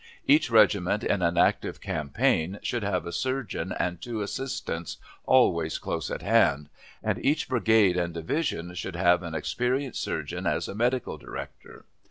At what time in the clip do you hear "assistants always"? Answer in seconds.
4.23-5.77